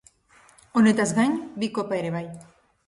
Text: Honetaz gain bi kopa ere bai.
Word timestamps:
Honetaz 0.81 1.07
gain 1.19 1.39
bi 1.65 1.71
kopa 1.79 1.99
ere 2.03 2.15
bai. 2.19 2.27